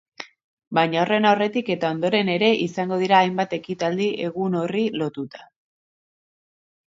[0.77, 5.45] Baina horren aurretik eta ondoren ere izango dira hainbat ekitaldi egun horri lotuta.